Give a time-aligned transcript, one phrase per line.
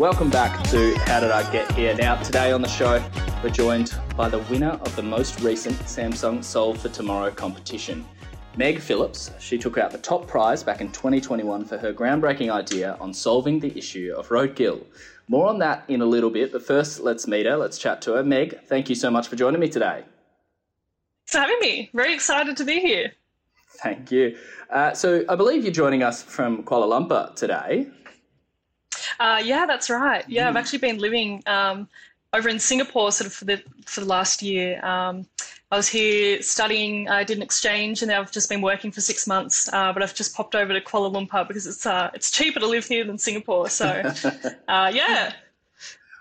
[0.00, 1.94] Welcome back to How Did I Get Here?
[1.94, 3.04] Now, today on the show,
[3.44, 8.06] we're joined by the winner of the most recent Samsung Solve for Tomorrow competition,
[8.56, 9.30] Meg Phillips.
[9.38, 13.60] She took out the top prize back in 2021 for her groundbreaking idea on solving
[13.60, 14.82] the issue of roadkill.
[15.28, 17.58] More on that in a little bit, but first, let's meet her.
[17.58, 18.24] Let's chat to her.
[18.24, 20.04] Meg, thank you so much for joining me today.
[21.26, 21.90] Thanks for having me.
[21.92, 23.12] Very excited to be here.
[23.82, 24.38] Thank you.
[24.70, 27.90] Uh, so, I believe you're joining us from Kuala Lumpur today.
[29.18, 30.24] Uh, yeah, that's right.
[30.28, 31.88] Yeah, I've actually been living um,
[32.32, 34.84] over in Singapore sort of for the for the last year.
[34.84, 35.26] Um,
[35.72, 37.08] I was here studying.
[37.08, 39.72] I did an exchange, and now I've just been working for six months.
[39.72, 42.66] Uh, but I've just popped over to Kuala Lumpur because it's uh, it's cheaper to
[42.66, 43.68] live here than Singapore.
[43.68, 43.86] So,
[44.68, 45.32] uh, yeah.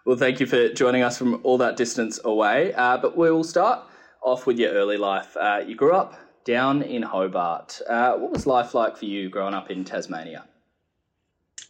[0.06, 2.74] Well, thank you for joining us from all that distance away.
[2.74, 3.84] Uh, but we will start
[4.22, 5.36] off with your early life.
[5.38, 7.82] Uh, you grew up down in Hobart.
[7.88, 10.46] Uh, what was life like for you growing up in Tasmania?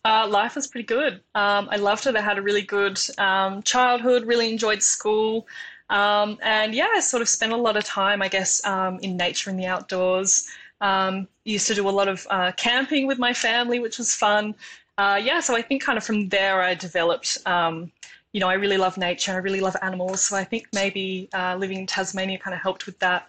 [0.05, 1.15] Uh, life was pretty good.
[1.35, 2.15] Um, I loved it.
[2.15, 5.45] I had a really good um, childhood, really enjoyed school.
[5.89, 9.17] Um, and yeah, I sort of spent a lot of time, I guess, um, in
[9.17, 10.47] nature and the outdoors.
[10.81, 14.55] Um, used to do a lot of uh, camping with my family, which was fun.
[14.97, 17.91] Uh, yeah, so I think kind of from there I developed, um,
[18.31, 19.33] you know, I really love nature.
[19.33, 20.23] I really love animals.
[20.23, 23.27] So I think maybe uh, living in Tasmania kind of helped with that.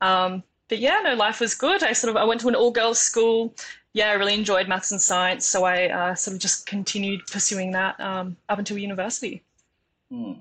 [0.00, 1.82] but yeah, no, life was good.
[1.82, 3.54] I sort of I went to an all girls school
[3.94, 7.70] yeah, I really enjoyed maths and science, so I uh, sort of just continued pursuing
[7.72, 9.42] that um, up until university.
[10.10, 10.32] Hmm.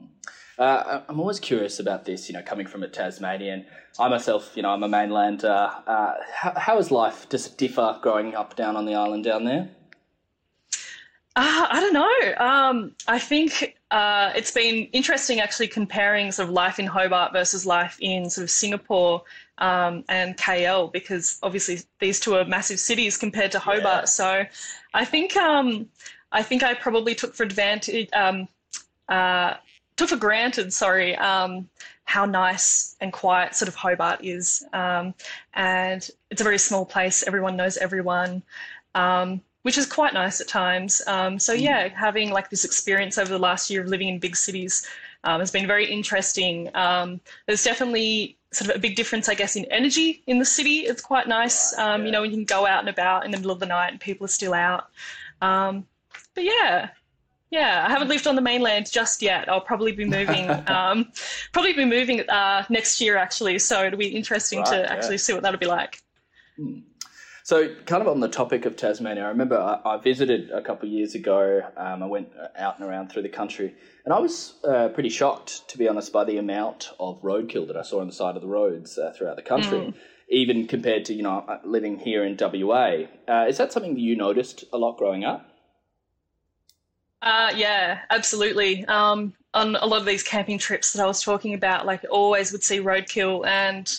[0.57, 3.65] Uh, I'm always curious about this, you know, coming from a Tasmanian.
[3.99, 5.73] I myself, you know, I'm a mainlander.
[5.85, 9.69] Uh, how, how is life just differ growing up down on the island down there?
[11.35, 12.45] Uh, I don't know.
[12.45, 17.63] Um, I think uh, it's been interesting actually comparing sort of life in Hobart versus
[17.63, 19.21] life in sort of Singapore
[19.59, 24.01] um, and KL because obviously these two are massive cities compared to Hobart.
[24.01, 24.05] Yeah.
[24.05, 24.45] So
[24.95, 25.87] I think um,
[26.31, 28.47] I think I probably took for advantage um,
[29.09, 29.53] uh,
[29.95, 31.69] took for granted, sorry, um,
[32.05, 35.13] how nice and quiet sort of Hobart is, um,
[35.53, 37.21] and it's a very small place.
[37.27, 38.41] Everyone knows everyone.
[38.95, 40.97] Um, which is quite nice at times.
[40.97, 41.61] so mm.
[41.61, 44.87] yeah, having like this experience over the last year of living in big cities
[45.23, 46.69] has been very interesting.
[46.73, 50.79] there's definitely sort of a big difference, I guess, in energy in the city.
[50.79, 53.37] It's quite nice, um, you know, when you can go out and about in the
[53.37, 54.87] middle of the night and people are still out.
[55.41, 55.85] Um,
[56.35, 56.89] but yeah,
[57.51, 59.49] yeah, I haven't lived on the mainland just yet.
[59.49, 61.11] I'll probably be moving, um,
[61.51, 63.59] probably be moving uh, next year actually.
[63.59, 64.93] So it'll be interesting right, to yeah.
[64.93, 66.01] actually see what that'll be like.
[66.55, 66.79] Hmm.
[67.45, 70.87] So, kind of on the topic of Tasmania, I remember I, I visited a couple
[70.87, 71.61] of years ago.
[71.75, 75.67] Um, I went out and around through the country, and I was uh, pretty shocked,
[75.67, 78.41] to be honest, by the amount of roadkill that I saw on the side of
[78.41, 79.93] the roads uh, throughout the country, mm.
[80.29, 83.07] even compared to you know uh, living here in WA.
[83.27, 85.45] Uh, is that something that you noticed a lot growing up?
[87.21, 88.85] Uh, yeah, absolutely.
[88.85, 92.53] Um, on a lot of these camping trips that I was talking about, like always
[92.53, 93.89] would see roadkill and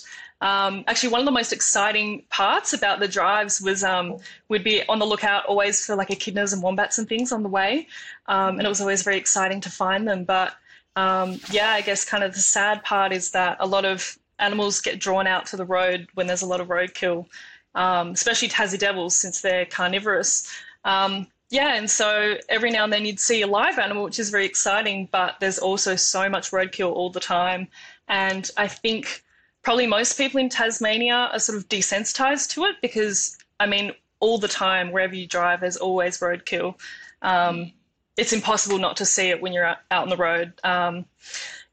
[0.40, 4.18] um, actually, one of the most exciting parts about the drives was um,
[4.48, 7.48] we'd be on the lookout always for like echidnas and wombats and things on the
[7.48, 7.88] way,
[8.26, 10.24] um, and it was always very exciting to find them.
[10.24, 10.54] But
[10.96, 14.80] um, yeah, I guess kind of the sad part is that a lot of animals
[14.80, 17.26] get drawn out to the road when there's a lot of roadkill,
[17.74, 20.52] um, especially Tassie devils since they're carnivorous.
[20.84, 24.30] Um, yeah, and so every now and then you'd see a live animal, which is
[24.30, 27.68] very exciting, but there's also so much roadkill all the time.
[28.08, 29.23] And I think
[29.64, 34.38] probably most people in Tasmania are sort of desensitized to it because, I mean, all
[34.38, 36.78] the time, wherever you drive, there's always roadkill.
[37.22, 37.72] Um,
[38.16, 40.52] it's impossible not to see it when you're out, on the road.
[40.62, 41.06] Um,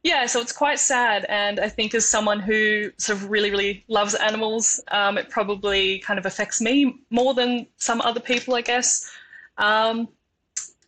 [0.03, 1.25] yeah, so it's quite sad.
[1.29, 5.99] And I think as someone who sort of really, really loves animals, um, it probably
[5.99, 9.11] kind of affects me more than some other people, I guess.
[9.57, 10.07] Um,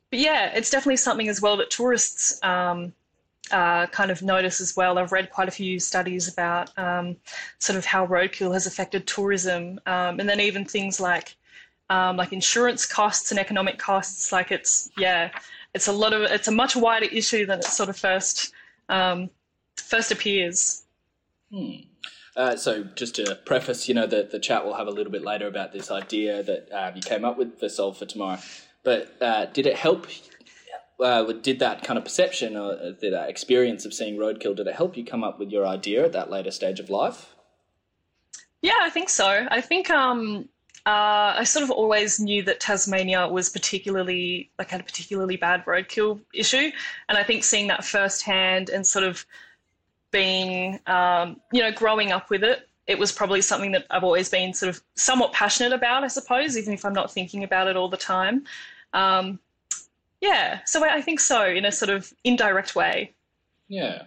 [0.10, 2.94] but yeah, it's definitely something as well that tourists um,
[3.54, 4.98] uh, kind of notice as well.
[4.98, 7.16] I've read quite a few studies about um,
[7.60, 11.36] sort of how roadkill has affected tourism, um, and then even things like
[11.90, 14.32] um, like insurance costs and economic costs.
[14.32, 15.30] Like it's yeah,
[15.74, 18.52] it's a lot of it's a much wider issue than it sort of first
[18.90, 19.30] um,
[19.78, 20.84] first appears.
[21.52, 21.76] Hmm.
[22.36, 25.24] Uh, so just to preface, you know, the, the chat we'll have a little bit
[25.24, 28.40] later about this idea that uh, you came up with for Solve for Tomorrow.
[28.84, 30.08] But uh, did it help
[31.00, 34.76] uh, did that kind of perception or uh, that experience of seeing roadkill did it
[34.76, 37.36] help you come up with your idea at that later stage of life?
[38.62, 39.48] Yeah, I think so.
[39.50, 40.48] I think um,
[40.86, 45.66] uh, I sort of always knew that Tasmania was particularly like had a particularly bad
[45.66, 46.72] roadkill issue,
[47.10, 49.26] and I think seeing that firsthand and sort of
[50.12, 54.30] being um, you know growing up with it, it was probably something that I've always
[54.30, 57.76] been sort of somewhat passionate about, I suppose, even if I'm not thinking about it
[57.76, 58.44] all the time.
[58.94, 59.40] Um,
[60.24, 63.14] Yeah, so I think so in a sort of indirect way.
[63.68, 64.04] Yeah.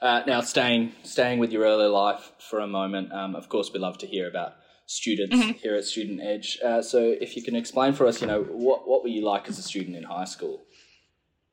[0.00, 3.80] Uh, now, staying staying with your early life for a moment, um, of course, we
[3.80, 4.52] love to hear about
[4.86, 5.50] students mm-hmm.
[5.58, 6.60] here at Student Edge.
[6.64, 9.48] Uh, so, if you can explain for us, you know, what what were you like
[9.48, 10.62] as a student in high school?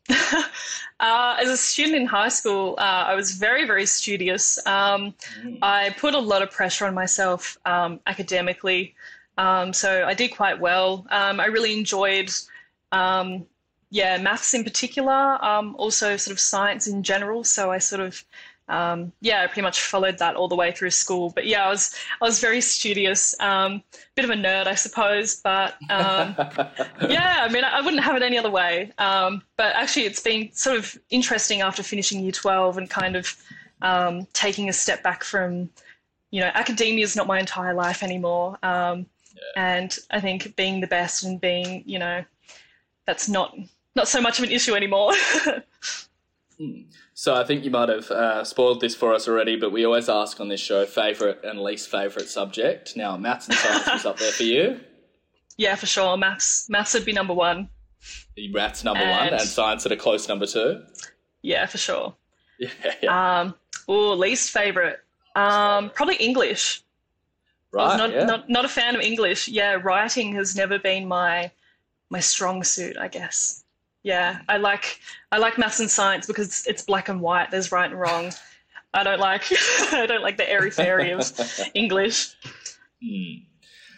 [0.10, 4.60] uh, as a student in high school, uh, I was very, very studious.
[4.68, 5.58] Um, mm.
[5.64, 8.94] I put a lot of pressure on myself um, academically.
[9.40, 11.08] Um, so I did quite well.
[11.10, 12.30] Um, I really enjoyed
[12.92, 13.48] um,
[13.90, 17.44] yeah, maths in particular, um, also sort of science in general.
[17.44, 18.24] So I sort of,
[18.68, 21.32] um, yeah, I pretty much followed that all the way through school.
[21.34, 23.82] But yeah, I was I was very studious, um,
[24.16, 25.38] bit of a nerd, I suppose.
[25.42, 26.36] But um,
[27.10, 28.92] yeah, I mean, I wouldn't have it any other way.
[28.98, 33.36] Um, but actually, it's been sort of interesting after finishing Year Twelve and kind of
[33.82, 35.70] um, taking a step back from,
[36.32, 38.58] you know, academia is not my entire life anymore.
[38.64, 38.96] Yeah.
[39.56, 42.26] And I think being the best and being, you know,
[43.06, 43.56] that's not
[43.98, 45.12] not so much of an issue anymore.
[46.60, 46.90] Hmm.
[47.14, 50.10] So I think you might have uh, spoiled this for us already, but we always
[50.10, 52.98] ask on this show favourite and least favourite subject.
[52.98, 54.80] Now, maths and science was up there for you.
[55.60, 56.18] Yeah, for sure.
[56.18, 57.70] Maths, maths would be number one.
[58.38, 60.84] Maths number and, one, and science at a close number two.
[61.42, 62.16] Yeah, for sure.
[62.60, 62.70] Yeah.
[63.04, 63.40] yeah.
[63.42, 63.56] Um,
[63.88, 64.98] oh, least favourite,
[65.36, 66.84] um, probably English.
[67.72, 67.98] Right.
[67.98, 68.26] Not, yeah.
[68.26, 69.48] not not a fan of English.
[69.48, 71.52] Yeah, writing has never been my
[72.10, 73.64] my strong suit, I guess
[74.08, 75.02] yeah, I like
[75.34, 77.52] I like maths and science because it's black and white.
[77.52, 78.32] There's right and wrong.
[78.94, 79.44] I don't like
[79.92, 81.30] I don't like the airy fairy of
[81.74, 82.34] English.
[83.04, 83.44] Hmm.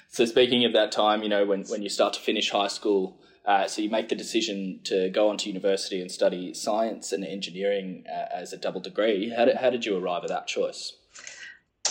[0.09, 3.19] So speaking of that time, you know, when when you start to finish high school,
[3.45, 7.23] uh, so you make the decision to go on to university and study science and
[7.23, 9.29] engineering uh, as a double degree.
[9.29, 10.93] How did how did you arrive at that choice?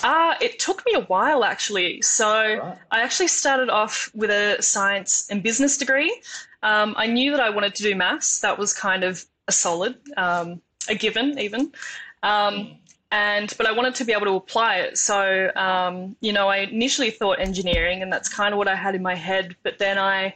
[0.03, 2.03] Uh, it took me a while actually.
[2.03, 2.79] So right.
[2.91, 6.21] I actually started off with a science and business degree.
[6.63, 8.41] Um, I knew that I wanted to do maths.
[8.41, 11.73] That was kind of a solid, um, a given even.
[12.23, 12.77] Um,
[13.11, 14.99] and but I wanted to be able to apply it.
[14.99, 18.95] So um, you know, I initially thought engineering, and that's kind of what I had
[18.95, 19.57] in my head.
[19.63, 20.35] But then I,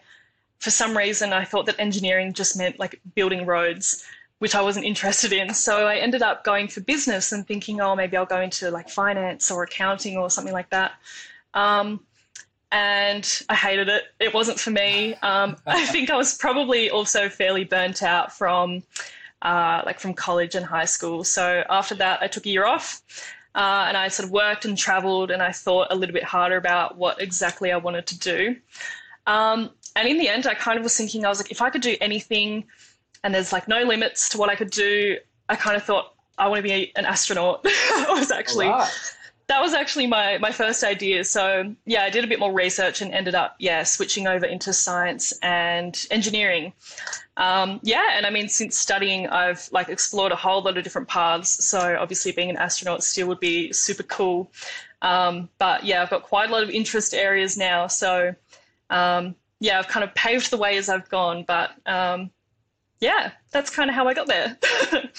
[0.59, 4.05] for some reason, I thought that engineering just meant like building roads
[4.43, 5.55] which I wasn't interested in.
[5.55, 8.91] So I ended up going for business and thinking, oh, maybe I'll go into like
[8.91, 10.95] finance or accounting or something like that.
[11.55, 12.01] Um,
[12.73, 14.03] and I hated it.
[14.19, 15.15] It wasn't for me.
[15.23, 18.83] Um, I think I was probably also fairly burnt out from
[19.43, 21.23] uh, like from college and high school.
[21.23, 23.01] So after that, I took a year off.
[23.55, 26.57] Uh, and I sort of worked and traveled, and I thought a little bit harder
[26.57, 28.57] about what exactly I wanted to do.
[29.27, 31.69] Um, and in the end, I kind of was thinking, I was like, if I
[31.69, 32.65] could do anything
[33.25, 35.19] and there's like no limits to what I could do.
[35.49, 37.65] I kind of thought I want to be an astronaut.
[38.09, 38.91] was actually right.
[39.49, 41.25] that was actually my my first idea.
[41.25, 44.73] So yeah, I did a bit more research and ended up yeah switching over into
[44.73, 46.73] science and engineering.
[47.37, 51.09] Um, yeah, and I mean since studying, I've like explored a whole lot of different
[51.09, 51.65] paths.
[51.65, 54.51] So obviously, being an astronaut still would be super cool.
[55.03, 57.89] Um, but yeah, I've got quite a lot of interest areas now.
[57.89, 58.35] So
[58.91, 61.45] um, yeah, I've kind of paved the way as I've gone.
[61.47, 62.31] But um,
[63.03, 64.57] yeah, that's kind of how I got there.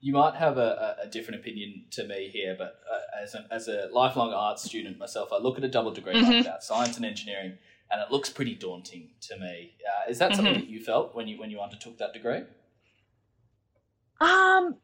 [0.00, 3.68] you might have a, a, different opinion to me here, but uh, as, a, as
[3.68, 6.30] a lifelong arts student myself, I look at a double degree mm-hmm.
[6.30, 7.56] like that, science and engineering,
[7.88, 9.76] and it looks pretty daunting to me.
[9.86, 10.62] Uh, is that something mm-hmm.
[10.62, 12.42] that you felt when you when you undertook that degree?
[14.20, 14.74] Um,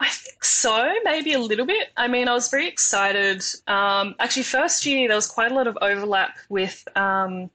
[0.00, 1.88] I think so, maybe a little bit.
[1.94, 3.44] I mean, I was very excited.
[3.66, 6.88] Um, actually, first year there was quite a lot of overlap with.
[6.96, 7.50] Um,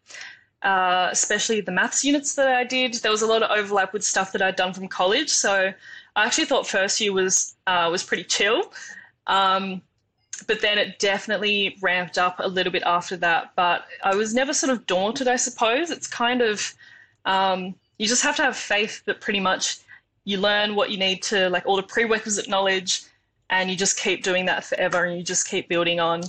[0.65, 2.95] uh, especially the maths units that I did.
[2.95, 5.29] There was a lot of overlap with stuff that I'd done from college.
[5.29, 5.71] So
[6.15, 8.73] I actually thought first year was uh, was pretty chill.
[9.27, 9.81] Um,
[10.47, 13.51] but then it definitely ramped up a little bit after that.
[13.55, 15.91] But I was never sort of daunted, I suppose.
[15.91, 16.73] It's kind of,
[17.25, 19.77] um, you just have to have faith that pretty much
[20.25, 23.03] you learn what you need to, like all the prerequisite knowledge,
[23.51, 26.23] and you just keep doing that forever and you just keep building on.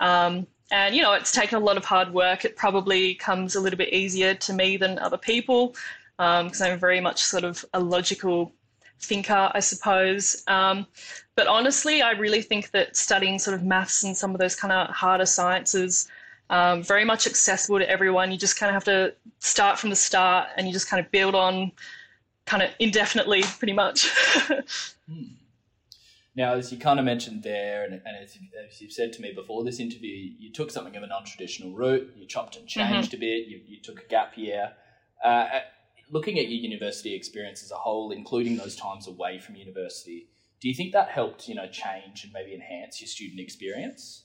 [0.00, 2.46] Um, and, you know, it's taken a lot of hard work.
[2.46, 5.76] It probably comes a little bit easier to me than other people
[6.16, 8.52] because um, I'm very much sort of a logical
[8.98, 10.42] thinker, I suppose.
[10.46, 10.86] Um,
[11.36, 14.72] but honestly, I really think that studying sort of maths and some of those kind
[14.72, 16.08] of harder sciences
[16.48, 18.32] um, very much accessible to everyone.
[18.32, 21.10] You just kind of have to start from the start and you just kind of
[21.12, 21.70] build on
[22.46, 24.10] kind of indefinitely, pretty much.
[25.10, 25.24] Hmm.
[26.34, 29.32] Now, as you kind of mentioned there, and, and as, as, you've said to me
[29.32, 32.92] before this interview, you took something of a non traditional route, you chopped and mm-hmm.
[32.92, 33.16] changed mm-hmm.
[33.16, 34.72] a bit, you, you, took a gap year.
[35.22, 35.46] Uh,
[36.10, 40.28] looking at your university experience as a whole, including those times away from university,
[40.60, 44.24] do you think that helped, you know, change and maybe enhance your student experience?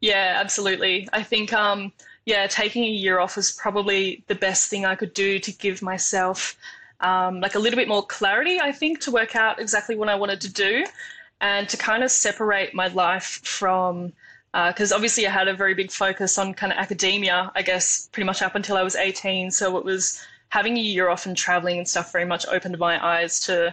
[0.00, 1.08] Yeah, absolutely.
[1.12, 1.92] I think, um,
[2.24, 5.82] yeah, taking a year off was probably the best thing I could do to give
[5.82, 6.56] myself
[7.00, 10.14] um, like a little bit more clarity, I think, to work out exactly what I
[10.14, 10.84] wanted to do
[11.40, 14.12] and to kind of separate my life from
[14.52, 18.08] because uh, obviously I had a very big focus on kind of academia, I guess,
[18.10, 19.52] pretty much up until I was 18.
[19.52, 23.04] So it was having a year off and traveling and stuff very much opened my
[23.04, 23.72] eyes to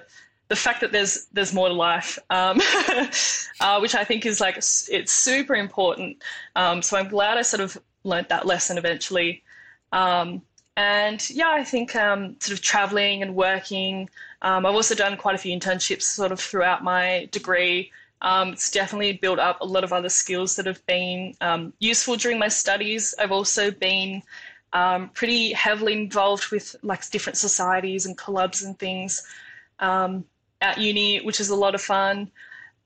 [0.49, 2.61] the fact that there's there's more to life, um,
[3.59, 6.21] uh, which I think is like it's super important.
[6.55, 9.43] Um, so I'm glad I sort of learned that lesson eventually.
[9.91, 10.41] Um,
[10.77, 14.07] and yeah, I think um, sort of traveling and working.
[14.43, 17.91] Um, I've also done quite a few internships sort of throughout my degree.
[18.21, 22.15] Um, it's definitely built up a lot of other skills that have been um, useful
[22.15, 23.15] during my studies.
[23.17, 24.21] I've also been
[24.71, 29.25] um, pretty heavily involved with like different societies and clubs and things
[29.79, 30.25] um,
[30.61, 32.29] at uni, which is a lot of fun.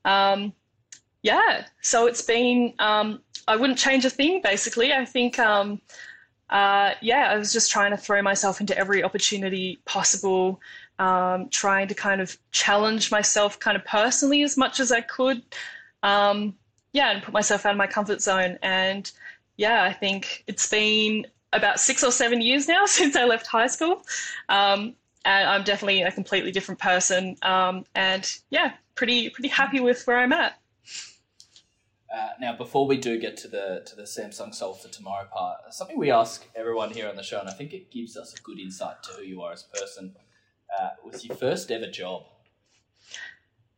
[0.04, 4.94] Yeah, so it's been, I wouldn't change a thing basically.
[4.94, 5.38] I think,
[6.52, 10.60] uh, yeah, I was just trying to throw myself into every opportunity possible
[10.98, 15.42] um, trying to kind of challenge myself kind of personally as much as I could.
[16.02, 16.54] Um,
[16.92, 18.58] yeah, and put myself out of my comfort zone.
[18.62, 19.10] And
[19.56, 23.66] yeah, I think it's been about six or seven years now since I left high
[23.66, 24.02] school.
[24.48, 24.94] Um,
[25.24, 27.36] and I'm definitely a completely different person.
[27.42, 30.58] Um, and yeah, pretty pretty happy with where I'm at.
[32.14, 35.72] Uh, now, before we do get to the to the Samsung Solve for Tomorrow part,
[35.72, 38.42] something we ask everyone here on the show, and I think it gives us a
[38.42, 40.14] good insight to who you are as a person
[40.78, 42.24] uh, was your first ever job?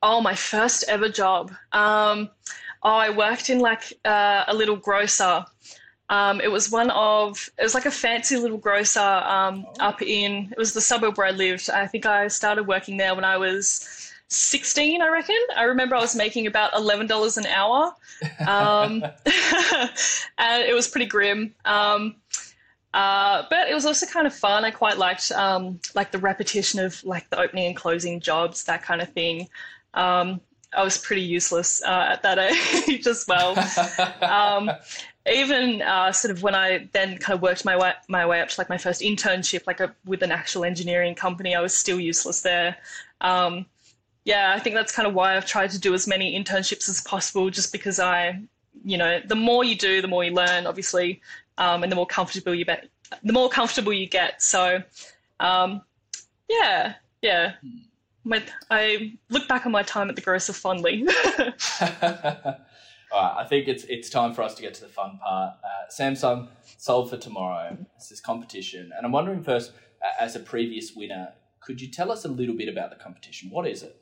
[0.02, 1.52] Oh, my first ever job.
[1.72, 2.30] Um,
[2.82, 5.44] oh, I worked in like uh, a little grocer.
[6.10, 9.86] Um, it was one of, it was like a fancy little grocer um, oh.
[9.86, 11.70] up in, it was the suburb where I lived.
[11.70, 14.03] I think I started working there when I was
[14.34, 15.38] 16, I reckon.
[15.56, 17.94] I remember I was making about $11 an hour.
[18.46, 19.02] Um,
[20.38, 21.54] and it was pretty grim.
[21.64, 22.16] Um,
[22.92, 24.64] uh, but it was also kind of fun.
[24.64, 28.82] I quite liked um, like the repetition of like the opening and closing jobs, that
[28.82, 29.48] kind of thing.
[29.94, 30.40] Um,
[30.76, 32.38] I was pretty useless uh, at that
[32.88, 33.56] age as well.
[34.22, 34.70] um,
[35.32, 38.48] even uh, sort of when I then kind of worked my way my way up
[38.50, 41.98] to like my first internship, like a, with an actual engineering company, I was still
[41.98, 42.76] useless there.
[43.20, 43.66] Um,
[44.24, 47.00] yeah, I think that's kind of why I've tried to do as many internships as
[47.02, 48.40] possible, just because I,
[48.84, 51.20] you know, the more you do, the more you learn, obviously,
[51.58, 52.88] um, and the more comfortable you get,
[53.22, 54.42] the more comfortable you get.
[54.42, 54.82] So,
[55.40, 55.82] um,
[56.48, 57.52] yeah, yeah.
[58.24, 61.06] My, I look back on my time at the grocer fondly.
[63.12, 65.54] All right, I think it's it's time for us to get to the fun part.
[65.62, 67.76] Uh, Samsung Solve for Tomorrow.
[67.96, 72.10] It's this competition, and I'm wondering first, uh, as a previous winner, could you tell
[72.10, 73.50] us a little bit about the competition?
[73.50, 74.00] What is it?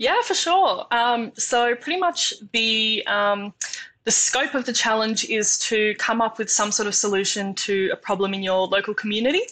[0.00, 0.86] Yeah, for sure.
[0.90, 3.52] Um, so pretty much the um,
[4.04, 7.90] the scope of the challenge is to come up with some sort of solution to
[7.92, 9.42] a problem in your local community.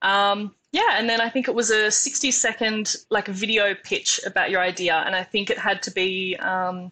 [0.00, 4.48] Um, yeah, and then I think it was a 60 second like video pitch about
[4.48, 6.90] your idea, and I think it had to be um,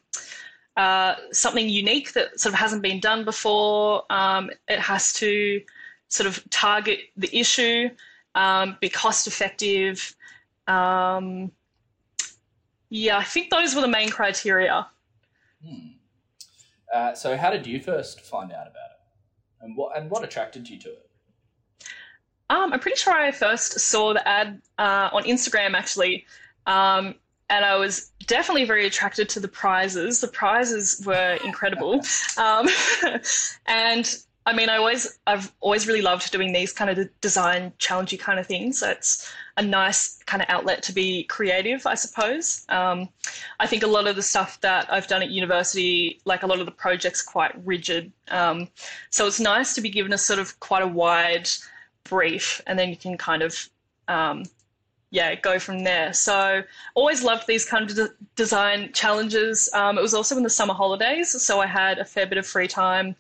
[0.77, 4.05] uh, something unique that sort of hasn't been done before.
[4.11, 5.63] Um, it has to
[6.09, 7.89] sort of target the issue,
[8.35, 10.15] um, be cost effective.
[12.95, 14.87] Yeah, I think those were the main criteria.
[15.67, 15.95] Hmm.
[16.95, 20.71] Uh, so, how did you first find out about it, and what and what attracted
[20.71, 21.11] you to it?
[22.51, 26.25] Um, I'm pretty sure I first saw the ad uh, on Instagram actually,
[26.69, 27.17] um,
[27.51, 30.21] and I was definitely very attracted to the prizes.
[30.21, 32.01] The prizes were incredible,
[32.39, 32.69] um,
[33.67, 38.19] and I mean, I always I've always really loved doing these kind of design challengey
[38.19, 38.81] kind of things.
[38.81, 42.67] So it's a nice kind of outlet to be creative, I suppose.
[42.69, 43.09] Um,
[43.59, 46.61] I think a lot of the stuff that I've done at university, like a lot
[46.61, 48.13] of the projects, quite rigid.
[48.29, 48.69] Um,
[49.11, 51.49] so it's nice to be given a sort of quite a wide
[52.05, 53.71] brief, and then you can kind of
[54.09, 54.45] um,
[55.15, 56.13] yeah, go from there.
[56.13, 56.63] So
[56.95, 59.71] always loved these kind of de- design challenges.
[59.73, 62.47] Um, it was also in the summer holidays, so I had a fair bit of
[62.47, 63.15] free time.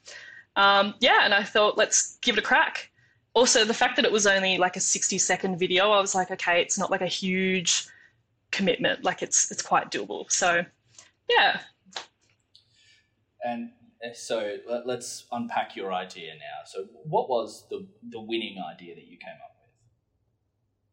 [0.56, 2.90] Um, yeah, and I thought let's give it a crack.
[3.34, 6.30] Also the fact that it was only like a 60 second video i was like
[6.30, 7.88] okay it's not like a huge
[8.54, 9.04] commitment.
[9.04, 10.30] Like it's it's quite doable.
[10.30, 10.64] So
[11.28, 11.61] yeah.
[13.42, 13.70] And
[14.02, 16.64] eh, so let, us unpack your idea now.
[16.64, 19.70] So what was the the winning idea that you came up with?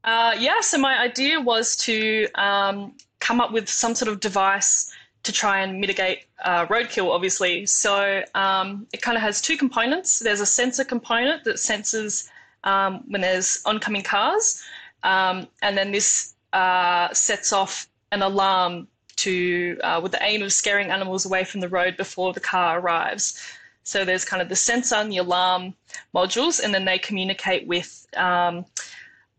[0.03, 4.91] Uh, yeah so my idea was to um, come up with some sort of device
[5.23, 7.65] to try and mitigate uh, roadkill, obviously.
[7.65, 10.19] So um, it kind of has two components.
[10.19, 12.29] There's a sensor component that senses
[12.63, 14.63] um, when there's oncoming cars,
[15.03, 18.87] um, and then this uh, sets off an alarm
[19.17, 22.79] to uh, with the aim of scaring animals away from the road before the car
[22.79, 23.39] arrives.
[23.83, 25.73] So there's kind of the sensor and the alarm
[26.13, 28.07] modules, and then they communicate with.
[28.15, 28.65] Um,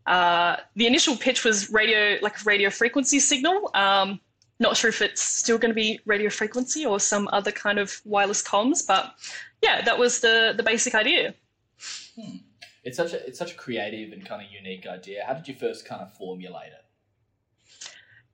[0.05, 3.71] uh, the initial pitch was radio, like radio frequency signal.
[3.73, 4.19] Um,
[4.59, 8.01] not sure if it's still going to be radio frequency or some other kind of
[8.05, 9.13] wireless comms, but
[9.61, 11.33] yeah, that was the the basic idea.
[12.19, 12.37] Hmm.
[12.83, 15.23] It's such a it's such a creative and kind of unique idea.
[15.25, 16.85] How did you first kind of formulate it?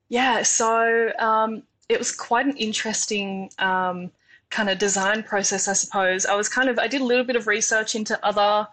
[0.10, 4.12] Yeah, so um, it was quite an interesting um,
[4.50, 6.26] kind of design process, I suppose.
[6.26, 8.68] I was kind of I did a little bit of research into other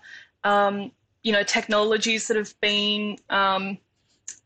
[0.45, 0.91] um,
[1.23, 3.79] you know technologies that have been um,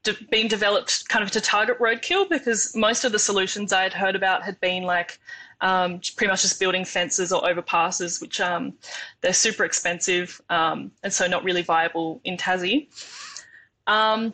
[0.02, 3.92] de- being developed kind of to target roadkill because most of the solutions I had
[3.92, 5.18] heard about had been like
[5.60, 8.75] um, pretty much just building fences or overpasses, which um,
[9.20, 12.88] they're super expensive um, and so not really viable in Tassie.
[13.87, 14.32] Um,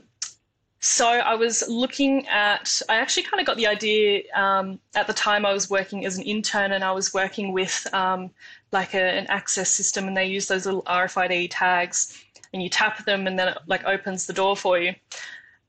[0.79, 5.12] so I was looking at, I actually kind of got the idea um, at the
[5.12, 8.31] time I was working as an intern and I was working with um,
[8.71, 12.23] like a, an access system and they use those little RFID tags
[12.53, 14.95] and you tap them and then it like opens the door for you.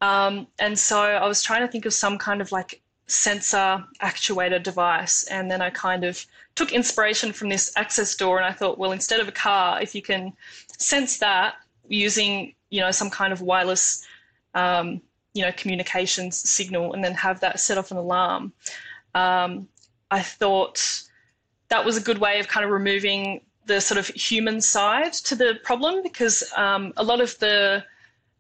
[0.02, 4.62] Um, and so I was trying to think of some kind of like sensor actuator
[4.62, 5.24] device.
[5.26, 6.26] And then I kind of
[6.56, 9.96] took inspiration from this access door and I thought, well, instead of a car, if
[9.96, 10.34] you can
[10.78, 11.56] sense that
[11.88, 14.06] using, you know, some kind of wireless,
[14.54, 15.02] um,
[15.34, 18.52] you know, communications signal and then have that set off an alarm,
[19.16, 19.68] um,
[20.12, 21.04] I thought
[21.70, 25.36] that was a good way of kind of removing the sort of human side to
[25.36, 27.84] the problem because um, a lot of the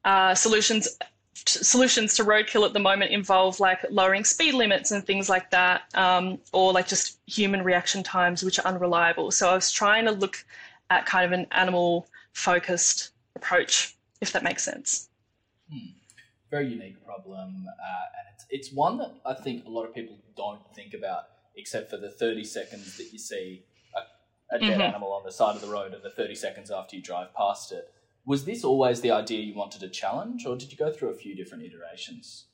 [0.05, 0.97] uh, solutions
[1.45, 5.83] solutions to roadkill at the moment involve like lowering speed limits and things like that,
[5.95, 9.31] um, or like just human reaction times, which are unreliable.
[9.31, 10.43] So I was trying to look
[10.89, 15.09] at kind of an animal focused approach, if that makes sense.
[15.71, 15.91] Hmm.
[16.49, 20.15] Very unique problem, uh, and it's, it's one that I think a lot of people
[20.37, 21.23] don't think about,
[21.57, 23.63] except for the 30 seconds that you see
[23.95, 24.81] a, a dead mm-hmm.
[24.81, 27.73] animal on the side of the road and the 30 seconds after you drive past
[27.73, 27.93] it.
[28.27, 31.13] Was this always the idea you wanted to challenge, or did you go through a
[31.15, 32.47] few different iterations?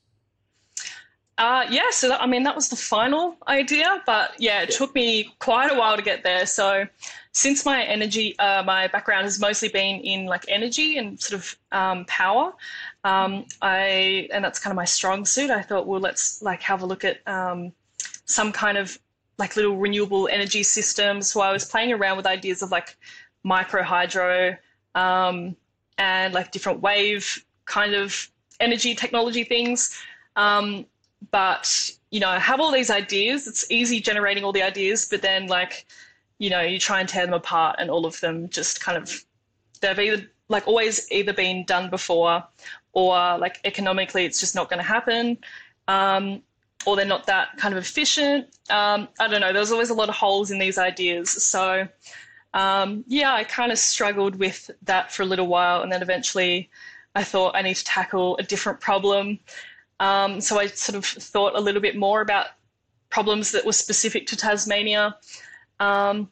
[1.36, 4.76] Uh, yeah, so that, I mean, that was the final idea, but yeah, it yeah.
[4.76, 6.46] took me quite a while to get there.
[6.46, 6.86] So,
[7.32, 11.56] since my energy, uh, my background has mostly been in like energy and sort of
[11.72, 12.52] um, power,
[13.02, 15.50] um, I and that's kind of my strong suit.
[15.50, 17.72] I thought, well, let's like have a look at um,
[18.26, 18.96] some kind of
[19.38, 21.32] like little renewable energy systems.
[21.32, 22.96] So I was playing around with ideas of like
[23.42, 24.56] micro hydro,
[24.94, 25.56] um,
[25.98, 28.30] and like different wave kind of
[28.60, 29.96] energy technology things.
[30.36, 30.86] Um,
[31.30, 33.46] but you know, have all these ideas.
[33.46, 35.86] It's easy generating all the ideas, but then like,
[36.38, 39.24] you know, you try and tear them apart, and all of them just kind of
[39.80, 42.44] they've either like always either been done before,
[42.92, 45.38] or like economically it's just not going to happen.
[45.88, 46.42] Um,
[46.86, 48.46] or they're not that kind of efficient.
[48.68, 49.52] Um, I don't know.
[49.52, 51.30] There's always a lot of holes in these ideas.
[51.30, 51.88] So
[52.54, 56.70] um, yeah, I kind of struggled with that for a little while, and then eventually
[57.14, 59.40] I thought I need to tackle a different problem.
[60.00, 62.46] Um, so I sort of thought a little bit more about
[63.10, 65.16] problems that were specific to Tasmania.
[65.80, 66.30] Um,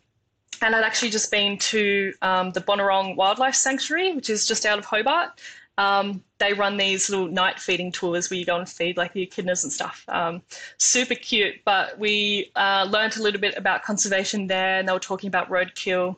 [0.62, 4.78] and I'd actually just been to um, the Bonorong Wildlife Sanctuary, which is just out
[4.78, 5.40] of Hobart.
[5.82, 9.26] Um, they run these little night feeding tours where you go and feed like the
[9.26, 10.04] echidnas and stuff.
[10.06, 10.42] Um,
[10.78, 11.56] super cute.
[11.64, 15.50] But we uh, learned a little bit about conservation there, and they were talking about
[15.50, 16.16] roadkill.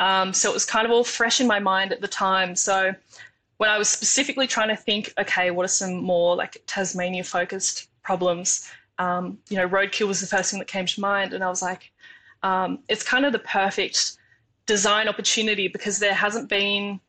[0.00, 2.56] Um, so it was kind of all fresh in my mind at the time.
[2.56, 2.92] So
[3.58, 7.88] when I was specifically trying to think, okay, what are some more like Tasmania focused
[8.02, 8.68] problems?
[8.98, 11.62] Um, you know, roadkill was the first thing that came to mind, and I was
[11.62, 11.92] like,
[12.42, 14.16] um, it's kind of the perfect
[14.66, 17.00] design opportunity because there hasn't been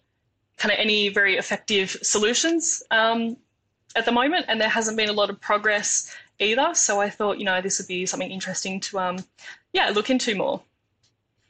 [0.58, 3.38] kind of any very effective solutions um,
[3.96, 6.74] at the moment, and there hasn't been a lot of progress either.
[6.74, 9.18] So I thought, you know, this would be something interesting to, um,
[9.74, 10.62] yeah, look into more.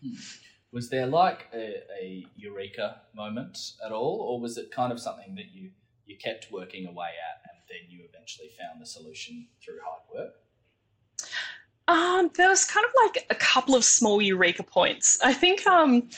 [0.04, 0.16] Hmm.
[0.72, 5.34] Was there like a, a, eureka moment at all, or was it kind of something
[5.36, 5.72] that you
[6.06, 10.36] you kept working away at, and then you eventually found the solution through hard work?
[11.88, 15.20] Um, there was kind of like a couple of small eureka points.
[15.24, 16.10] I think um,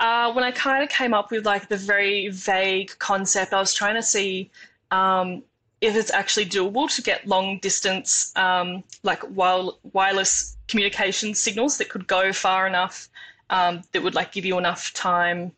[0.00, 3.74] uh, when I kind of came up with like the very vague concept, I was
[3.74, 4.50] trying to see
[4.90, 5.42] um,
[5.80, 12.06] if it's actually doable to get long distance, um, like wireless communication signals that could
[12.06, 13.08] go far enough
[13.50, 15.52] um, that would like give you enough time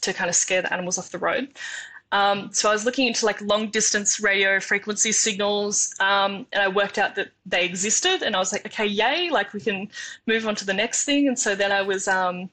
[0.00, 1.50] to kind of scare the animals off the road.
[2.12, 6.68] Um, so I was looking into like long distance radio frequency signals, um, and I
[6.68, 9.30] worked out that they existed, and I was like, okay, yay!
[9.30, 9.88] Like we can
[10.26, 11.26] move on to the next thing.
[11.26, 12.50] And so then I was um,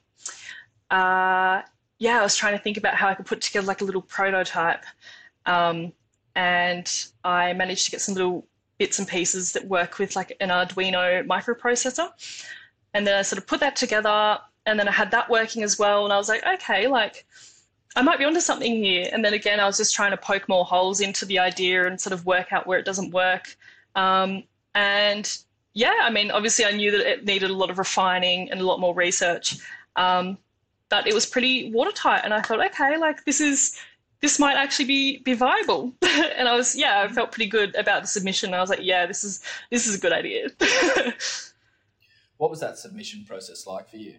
[0.92, 1.62] uh,
[1.98, 4.02] yeah, I was trying to think about how I could put together like a little
[4.02, 4.84] prototype.
[5.46, 5.92] Um,
[6.34, 6.90] and
[7.24, 8.46] I managed to get some little
[8.78, 12.08] bits and pieces that work with like an Arduino microprocessor.
[12.94, 15.78] And then I sort of put that together and then I had that working as
[15.78, 16.04] well.
[16.04, 17.26] And I was like, okay, like
[17.96, 19.08] I might be onto something here.
[19.12, 22.00] And then again, I was just trying to poke more holes into the idea and
[22.00, 23.56] sort of work out where it doesn't work.
[23.94, 25.30] Um, and
[25.74, 28.64] yeah, I mean, obviously, I knew that it needed a lot of refining and a
[28.66, 29.56] lot more research,
[29.96, 30.38] um,
[30.92, 32.20] but it was pretty watertight.
[32.22, 33.80] And I thought, okay, like this is
[34.20, 35.94] this might actually be be viable.
[36.36, 38.52] and I was, yeah, I felt pretty good about the submission.
[38.52, 40.48] I was like, yeah, this is this is a good idea.
[42.36, 44.16] what was that submission process like for you?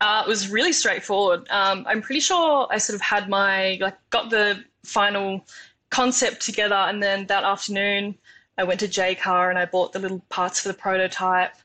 [0.00, 1.48] Uh, it was really straightforward.
[1.50, 5.44] Um, I'm pretty sure I sort of had my like got the final
[5.90, 8.16] concept together, and then that afternoon
[8.58, 11.56] I went to Jaycar and I bought the little parts for the prototype.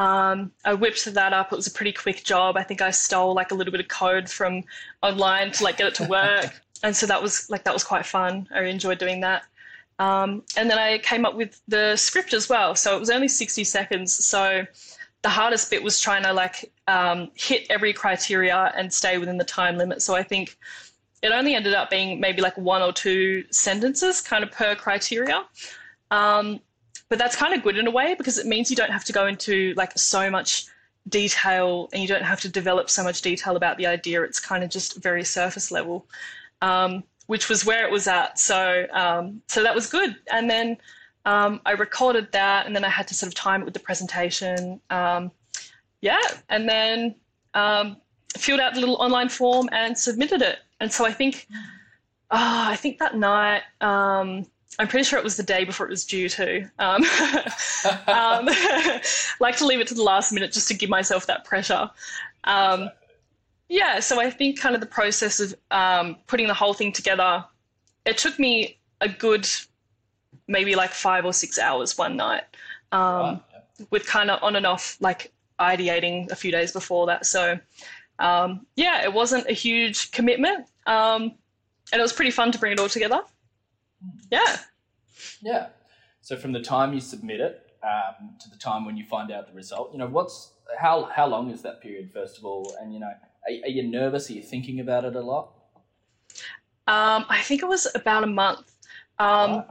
[0.00, 1.52] Um, I whipped that up.
[1.52, 2.56] It was a pretty quick job.
[2.56, 4.64] I think I stole like a little bit of code from
[5.02, 8.06] online to like get it to work, and so that was like that was quite
[8.06, 8.48] fun.
[8.54, 9.42] I enjoyed doing that.
[9.98, 12.74] Um, and then I came up with the script as well.
[12.74, 14.14] So it was only 60 seconds.
[14.26, 14.66] So
[15.20, 19.44] the hardest bit was trying to like um, hit every criteria and stay within the
[19.44, 20.00] time limit.
[20.00, 20.56] So I think
[21.20, 25.44] it only ended up being maybe like one or two sentences kind of per criteria.
[26.10, 26.60] Um,
[27.10, 29.12] but that's kind of good in a way because it means you don't have to
[29.12, 30.66] go into like so much
[31.08, 34.22] detail and you don't have to develop so much detail about the idea.
[34.22, 36.06] It's kind of just very surface level,
[36.62, 38.38] um, which was where it was at.
[38.38, 40.16] So um, so that was good.
[40.32, 40.76] And then
[41.24, 43.80] um, I recorded that, and then I had to sort of time it with the
[43.80, 44.80] presentation.
[44.88, 45.32] Um,
[46.00, 47.16] yeah, and then
[47.54, 47.96] um,
[48.38, 50.60] filled out the little online form and submitted it.
[50.78, 51.46] And so I think,
[52.30, 53.62] oh, I think that night.
[54.80, 56.62] I'm pretty sure it was the day before it was due to.
[56.78, 57.04] Um,
[58.06, 58.46] um,
[59.40, 61.90] like to leave it to the last minute just to give myself that pressure.
[62.44, 62.88] Um,
[63.68, 67.44] yeah, so I think kind of the process of um, putting the whole thing together,
[68.06, 69.46] it took me a good
[70.48, 72.44] maybe like five or six hours one night
[72.90, 73.44] um, wow.
[73.90, 77.26] with kind of on and off like ideating a few days before that.
[77.26, 77.60] So
[78.18, 80.66] um, yeah, it wasn't a huge commitment.
[80.86, 81.34] Um,
[81.92, 83.20] and it was pretty fun to bring it all together.
[84.30, 84.56] Yeah.
[85.42, 85.68] Yeah.
[86.22, 89.46] So from the time you submit it um, to the time when you find out
[89.46, 92.76] the result, you know, what's how how long is that period first of all?
[92.80, 94.30] And you know, are, are you nervous?
[94.30, 95.52] Are you thinking about it a lot?
[96.86, 98.76] Um, I think it was about a month.
[99.18, 99.64] Um,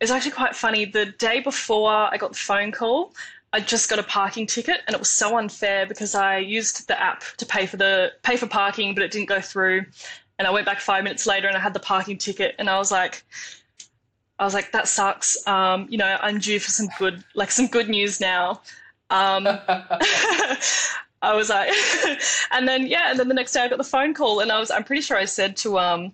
[0.00, 0.84] it's actually quite funny.
[0.84, 3.14] The day before I got the phone call,
[3.52, 7.00] I just got a parking ticket, and it was so unfair because I used the
[7.00, 9.84] app to pay for the pay for parking, but it didn't go through.
[10.38, 12.78] And I went back five minutes later, and I had the parking ticket, and I
[12.78, 13.24] was like,
[14.42, 15.46] I was like, that sucks.
[15.46, 18.60] Um, you know, I'm due for some good, like some good news now.
[19.08, 19.46] Um,
[21.22, 21.72] I was like,
[22.50, 24.58] and then yeah, and then the next day I got the phone call, and I
[24.58, 26.06] was, I'm pretty sure I said to um,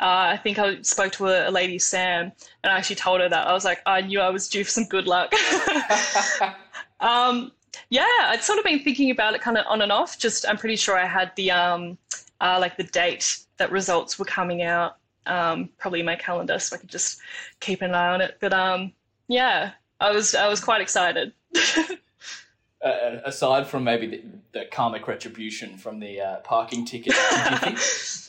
[0.00, 2.32] uh, I think I spoke to a, a, lady, Sam,
[2.64, 3.46] and I actually told her that.
[3.46, 5.30] I was like, I knew I was due for some good luck.
[7.00, 7.52] um,
[7.90, 10.18] yeah, I'd sort of been thinking about it kind of on and off.
[10.18, 11.98] Just, I'm pretty sure I had the um,
[12.40, 14.97] uh, like the date that results were coming out,
[15.28, 17.20] um, probably in my calendar, so I could just
[17.60, 18.38] keep an eye on it.
[18.40, 18.92] But um,
[19.28, 21.32] yeah, I was I was quite excited.
[22.84, 22.90] uh,
[23.24, 27.78] aside from maybe the, the, karmic retribution from the uh, parking ticket, did you think?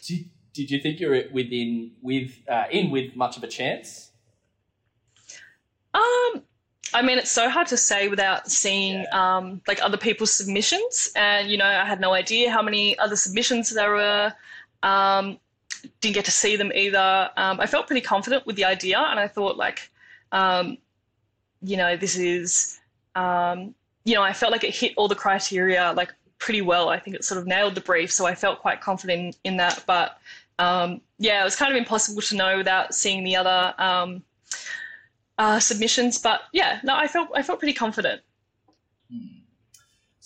[0.10, 4.12] Did, did you think you were within with uh, in with much of a chance?
[5.94, 6.42] Um,
[6.94, 9.38] I mean, it's so hard to say without seeing yeah.
[9.38, 13.16] um, like other people's submissions, and you know, I had no idea how many other
[13.16, 14.34] submissions there were.
[14.82, 15.40] Um,
[16.02, 17.30] didn't get to see them either.
[17.38, 19.89] Um, I felt pretty confident with the idea, and I thought like,
[20.32, 20.78] um,
[21.62, 22.80] you know, this is,
[23.15, 23.74] um,
[24.06, 26.89] you know, I felt like it hit all the criteria like pretty well.
[26.89, 29.58] I think it sort of nailed the brief, so I felt quite confident in, in
[29.58, 29.84] that.
[29.86, 30.20] But
[30.58, 34.24] um, yeah, it was kind of impossible to know without seeing the other um,
[35.38, 36.18] uh, submissions.
[36.18, 38.22] But yeah, no, I felt I felt pretty confident.
[39.12, 39.38] Hmm.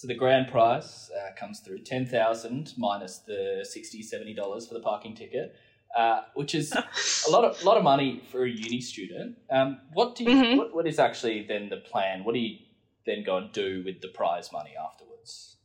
[0.03, 4.81] So the grand prize uh, comes through ten thousand minus the 60 dollars for the
[4.81, 5.55] parking ticket,
[5.95, 6.73] uh, which is
[7.27, 9.37] a lot of lot of money for a uni student.
[9.49, 10.57] Um, what do you, mm-hmm.
[10.57, 12.25] what, what is actually then the plan?
[12.25, 12.57] What do you
[13.05, 15.55] then go and do with the prize money afterwards?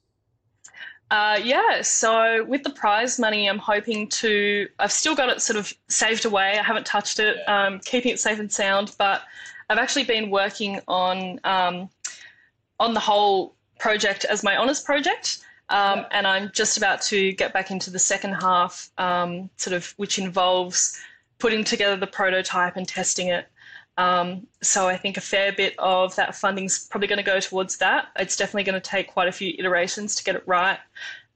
[1.11, 4.69] Uh, yeah, so with the prize money, I'm hoping to.
[4.79, 6.57] I've still got it sort of saved away.
[6.61, 7.67] I haven't touched it, yeah.
[7.67, 8.95] um, keeping it safe and sound.
[8.99, 9.23] But
[9.69, 11.91] I've actually been working on um,
[12.79, 15.39] on the whole project as my honours project,
[15.69, 19.93] um, and I'm just about to get back into the second half, um, sort of
[19.97, 20.99] which involves
[21.39, 23.47] putting together the prototype and testing it.
[23.97, 27.79] Um, so I think a fair bit of that funding's probably going to go towards
[27.79, 28.09] that.
[28.17, 30.79] It's definitely going to take quite a few iterations to get it right.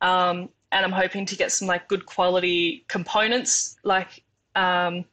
[0.01, 4.23] Um, and I'm hoping to get some like good quality components, like
[4.55, 5.05] um,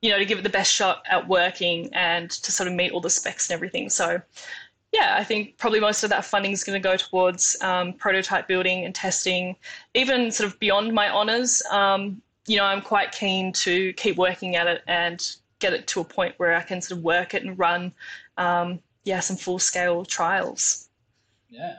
[0.00, 2.92] you know, to give it the best shot at working and to sort of meet
[2.92, 3.90] all the specs and everything.
[3.90, 4.22] So,
[4.92, 8.48] yeah, I think probably most of that funding is going to go towards um, prototype
[8.48, 9.56] building and testing,
[9.94, 11.62] even sort of beyond my honours.
[11.70, 16.00] Um, you know, I'm quite keen to keep working at it and get it to
[16.00, 17.92] a point where I can sort of work it and run,
[18.36, 20.88] um, yeah, some full scale trials.
[21.48, 21.76] Yeah.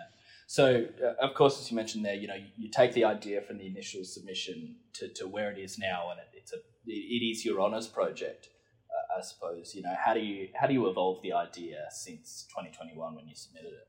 [0.48, 3.42] So, uh, of course, as you mentioned there, you know, you, you, take the idea
[3.42, 6.92] from the initial submission to, to where it is now, and it, it's a it,
[6.92, 8.50] it is your honours project.
[9.18, 13.16] I suppose you know how do you how do you evolve the idea since 2021
[13.16, 13.88] when you submitted it?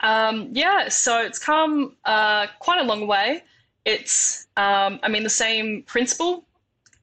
[0.00, 3.42] Um, yeah, so it's come uh, quite a long way.
[3.84, 6.44] It's um, I mean the same principle.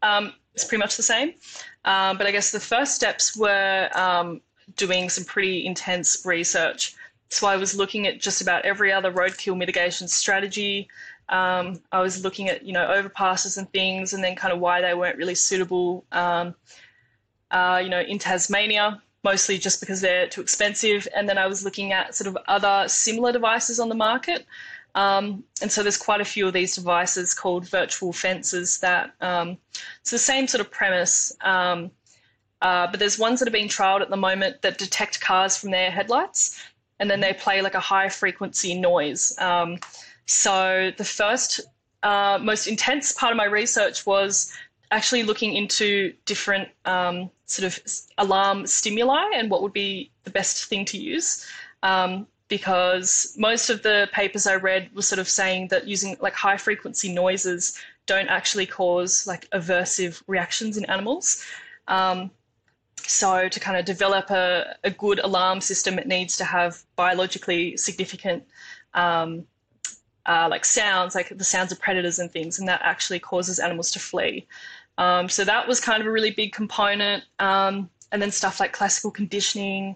[0.01, 1.33] Um, it's pretty much the same,
[1.85, 4.41] um, but I guess the first steps were um,
[4.75, 6.95] doing some pretty intense research
[7.29, 10.87] so I was looking at just about every other roadkill mitigation strategy.
[11.29, 14.81] Um, I was looking at you know overpasses and things, and then kind of why
[14.81, 16.05] they weren't really suitable.
[16.11, 16.55] Um,
[17.51, 21.07] uh, you know, in Tasmania, mostly just because they're too expensive.
[21.15, 24.45] And then I was looking at sort of other similar devices on the market.
[24.95, 29.57] Um, and so there's quite a few of these devices called virtual fences that um,
[30.01, 31.35] it's the same sort of premise.
[31.41, 31.91] Um,
[32.61, 35.69] uh, but there's ones that are being trialed at the moment that detect cars from
[35.71, 36.59] their headlights
[36.99, 39.35] and then they play like a high frequency noise.
[40.27, 41.61] So the first
[42.03, 44.53] uh, most intense part of my research was
[44.91, 47.79] actually looking into different um, sort of
[48.17, 51.45] alarm stimuli and what would be the best thing to use.
[51.83, 56.33] Um, because most of the papers I read were sort of saying that using like
[56.33, 61.43] high frequency noises don't actually cause like aversive reactions in animals.
[61.89, 62.31] Um,
[63.05, 67.75] so to kind of develop a, a good alarm system, it needs to have biologically
[67.75, 68.43] significant
[68.93, 69.45] um,
[70.27, 73.91] uh, like sounds, like the sounds of predators and things, and that actually causes animals
[73.91, 74.45] to flee.
[74.97, 77.23] Um, so that was kind of a really big component.
[77.39, 79.95] Um, and then stuff like classical conditioning.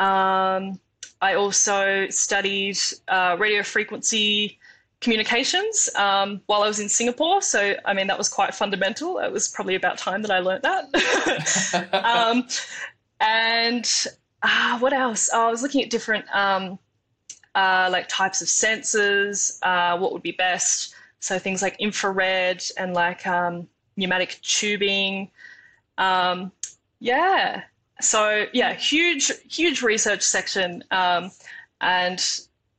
[0.00, 0.80] Um,
[1.20, 2.78] I also studied
[3.08, 4.58] uh, radio frequency
[5.00, 7.40] communications um, while I was in Singapore.
[7.42, 9.18] So, I mean, that was quite fundamental.
[9.18, 11.88] It was probably about time that I learned that.
[12.04, 12.46] um,
[13.20, 13.90] and
[14.42, 15.30] uh, what else?
[15.32, 16.78] Oh, I was looking at different um,
[17.58, 20.94] uh, like types of sensors, uh, what would be best.
[21.18, 23.66] So things like infrared and like um,
[23.96, 25.28] pneumatic tubing.
[25.98, 26.52] Um,
[27.00, 27.64] yeah.
[28.00, 30.84] So yeah, huge, huge research section.
[30.92, 31.32] Um,
[31.80, 32.24] and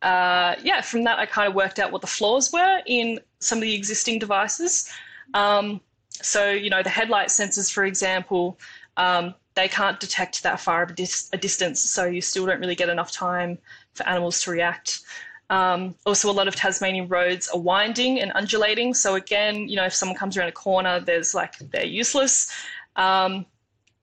[0.01, 3.57] uh, yeah, from that I kind of worked out what the flaws were in some
[3.57, 4.89] of the existing devices.
[5.33, 5.81] Um,
[6.21, 8.57] so you know the headlight sensors, for example,
[8.95, 12.61] um, they can't detect that far of a, dis- a, distance, so you still don't
[12.61, 13.57] really get enough time
[13.93, 15.01] for animals to react.
[15.49, 19.85] Um, also, a lot of Tasmanian roads are winding and undulating, so again, you know,
[19.85, 22.51] if someone comes around a corner, there's like they're useless.
[22.95, 23.45] Um,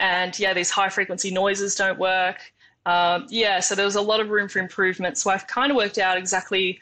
[0.00, 2.38] and yeah, these high frequency noises don't work.
[2.84, 5.18] Um, yeah, so there was a lot of room for improvement.
[5.18, 6.80] So I've kind of worked out exactly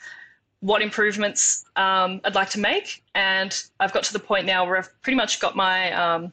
[0.61, 4.79] what improvements um, I'd like to make, and I've got to the point now where
[4.79, 6.33] I've pretty much got my um,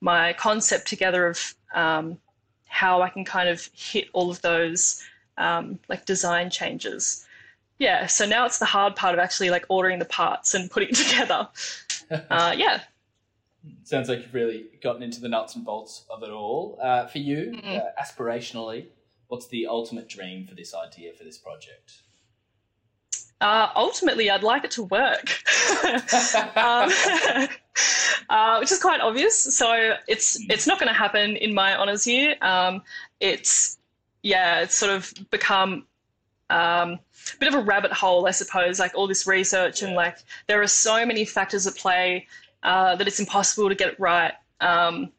[0.00, 2.18] my concept together of um,
[2.66, 5.04] how I can kind of hit all of those
[5.40, 7.26] um, like design changes.
[7.78, 10.90] Yeah, so now it's the hard part of actually like ordering the parts and putting
[10.90, 11.48] it together.
[12.28, 12.80] Uh, yeah.
[13.84, 16.76] Sounds like you've really gotten into the nuts and bolts of it all.
[16.82, 17.76] Uh, for you, mm-hmm.
[17.76, 18.86] uh, aspirationally,
[19.28, 22.02] what's the ultimate dream for this idea for this project?
[23.40, 25.30] Uh, ultimately, I'd like it to work,
[26.56, 26.90] um,
[28.28, 29.56] uh, which is quite obvious.
[29.56, 30.50] So it's hmm.
[30.50, 32.34] it's not going to happen in my honours year.
[32.42, 32.82] Um,
[33.20, 33.78] it's
[34.22, 35.86] yeah, it's sort of become
[36.50, 36.98] um,
[37.34, 38.78] a bit of a rabbit hole, I suppose.
[38.78, 42.26] Like all this research and like there are so many factors at play
[42.62, 44.34] uh, that it's impossible to get it right.
[44.60, 45.12] Um,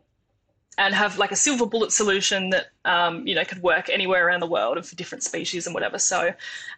[0.77, 4.39] and have like a silver bullet solution that um, you know could work anywhere around
[4.39, 5.99] the world and for different species and whatever.
[5.99, 6.33] So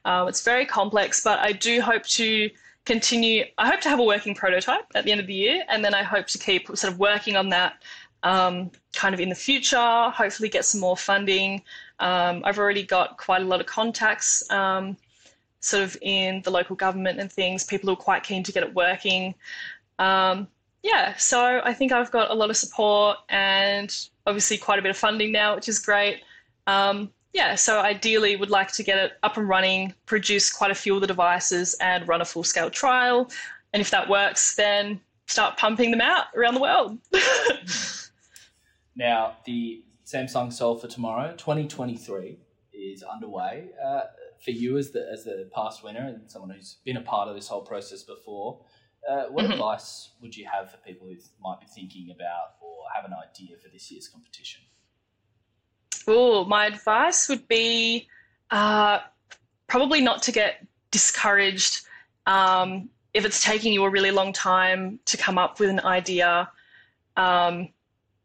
[0.06, 2.50] um, it's very complex, but I do hope to
[2.86, 3.46] continue.
[3.58, 5.94] I hope to have a working prototype at the end of the year, and then
[5.94, 7.82] I hope to keep sort of working on that
[8.24, 9.78] um, kind of in the future.
[10.10, 11.62] Hopefully, get some more funding.
[12.00, 14.50] Um, I've already got quite a lot of contacts.
[14.50, 14.98] Um,
[15.64, 18.64] sort of in the local government and things, people who are quite keen to get
[18.64, 19.34] it working.
[19.98, 20.48] Um,
[20.84, 23.96] yeah, so I think I've got a lot of support and
[24.28, 26.22] obviously quite a bit of funding now, which is great.
[26.68, 30.76] Um, yeah, so ideally would like to get it up and running, produce quite a
[30.76, 33.32] few of the devices and run a full scale trial.
[33.72, 36.98] And if that works, then start pumping them out around the world.
[38.96, 42.38] now, the Samsung Solve for Tomorrow 2023
[42.74, 43.70] is underway.
[43.84, 44.02] Uh,
[44.44, 47.36] for you as the, as the past winner and someone who's been a part of
[47.36, 48.60] this whole process before,
[49.10, 49.54] uh, what mm-hmm.
[49.54, 53.56] advice would you have for people who might be thinking about or have an idea
[53.58, 54.62] for this year's competition?
[56.08, 58.08] Oh, my advice would be
[58.52, 59.00] uh,
[59.68, 61.86] probably not to get discouraged
[62.26, 66.50] um, if it's taking you a really long time to come up with an idea
[67.16, 67.70] um,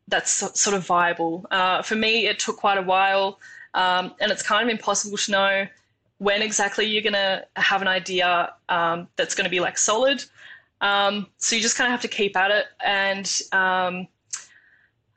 [0.08, 1.46] that's sort of viable.
[1.50, 3.38] Uh, for me, it took quite a while,
[3.74, 5.66] um, and it's kind of impossible to know
[6.18, 10.24] when exactly you're going to have an idea um, that's going to be like solid.
[10.80, 14.08] Um, so you just kind of have to keep at it and um,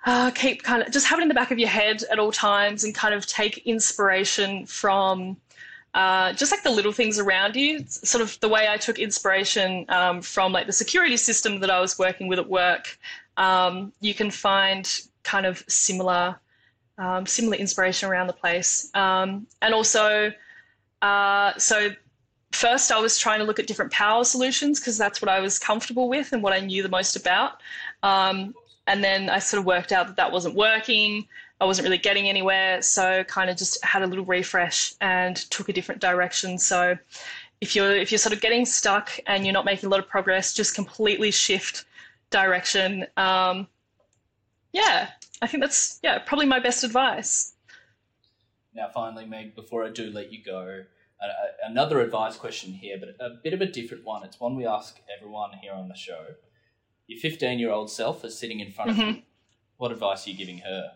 [0.05, 2.31] uh, keep kind of just have it in the back of your head at all
[2.31, 5.37] times and kind of take inspiration from
[5.93, 7.77] uh, just like the little things around you.
[7.77, 11.69] It's sort of the way I took inspiration um, from like the security system that
[11.69, 12.97] I was working with at work.
[13.37, 14.87] Um, you can find
[15.23, 16.39] kind of similar
[16.97, 20.31] um, similar inspiration around the place, um, and also
[21.01, 21.91] uh, so
[22.51, 25.57] first I was trying to look at different power solutions because that's what I was
[25.57, 27.61] comfortable with and what I knew the most about.
[28.03, 28.53] Um,
[28.87, 31.27] and then I sort of worked out that that wasn't working.
[31.59, 35.69] I wasn't really getting anywhere, so kind of just had a little refresh and took
[35.69, 36.57] a different direction.
[36.57, 36.97] So
[37.61, 40.07] if you're if you're sort of getting stuck and you're not making a lot of
[40.07, 41.85] progress, just completely shift
[42.31, 43.05] direction.
[43.17, 43.67] Um,
[44.73, 45.09] yeah,
[45.41, 47.53] I think that's yeah probably my best advice.
[48.73, 50.83] Now, finally, Meg, before I do let you go,
[51.21, 51.27] uh,
[51.67, 54.23] another advice question here, but a bit of a different one.
[54.23, 56.25] It's one we ask everyone here on the show.
[57.07, 59.01] Your 15 year old self is sitting in front mm-hmm.
[59.01, 59.21] of you.
[59.77, 60.93] What advice are you giving her?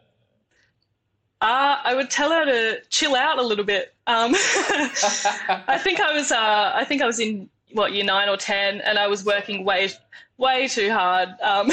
[1.42, 3.94] Uh, I would tell her to chill out a little bit.
[4.08, 8.38] Um, I think I was uh, I think I was in what year nine or
[8.38, 9.90] ten, and I was working way
[10.38, 11.30] way too hard.
[11.42, 11.72] Um,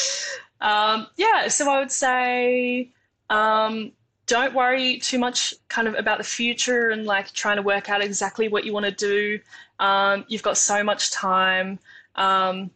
[0.60, 2.90] um, yeah, so I would say
[3.30, 3.92] um,
[4.26, 8.02] don't worry too much kind of about the future and like trying to work out
[8.02, 9.40] exactly what you want to do.
[9.80, 11.78] Um, you've got so much time.
[12.14, 12.70] Um,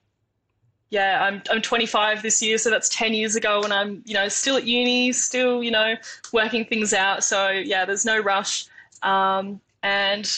[0.90, 4.28] yeah, I'm I'm 25 this year, so that's 10 years ago, and I'm you know
[4.28, 5.94] still at uni, still you know
[6.32, 7.24] working things out.
[7.24, 8.66] So yeah, there's no rush,
[9.02, 10.30] um, and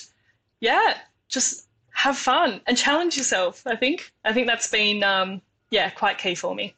[0.61, 0.99] yeah,
[1.29, 1.64] just
[2.05, 3.63] have fun and challenge yourself.
[3.67, 5.41] I think I think that's been um,
[5.71, 6.75] yeah quite key for me.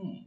[0.00, 0.22] Hmm.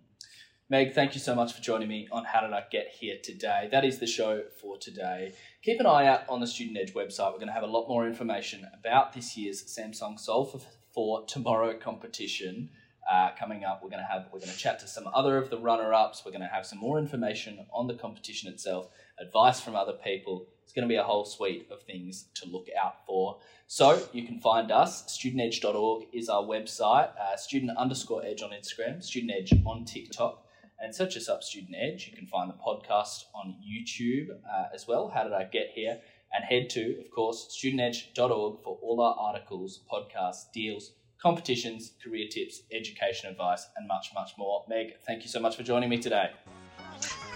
[0.69, 3.69] Meg, thank you so much for joining me on How Did I Get Here today.
[3.71, 5.33] That is the show for today.
[5.63, 7.31] Keep an eye out on the Student Edge website.
[7.31, 10.61] We're going to have a lot more information about this year's Samsung Solve for,
[10.93, 12.69] for Tomorrow competition
[13.11, 13.81] uh, coming up.
[13.83, 16.23] We're going to have we're going to chat to some other of the runner-ups.
[16.25, 18.89] We're going to have some more information on the competition itself,
[19.19, 20.47] advice from other people.
[20.63, 23.39] It's going to be a whole suite of things to look out for.
[23.67, 25.03] So you can find us.
[25.17, 27.09] StudentEdge.org is our website.
[27.19, 29.03] Uh, student underscore Edge on Instagram.
[29.03, 30.45] Student Edge on TikTok
[30.83, 32.09] and search us up Student Edge.
[32.09, 35.09] You can find the podcast on YouTube uh, as well.
[35.13, 35.99] How did I get here?
[36.33, 40.91] And head to, of course, studentedge.org for all our articles, podcasts, deals,
[41.23, 44.65] competitions, career tips, education advice, and much, much more.
[44.67, 46.31] Meg, thank you so much for joining me today.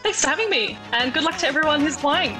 [0.03, 2.37] Thanks for having me, and good luck to everyone who's playing.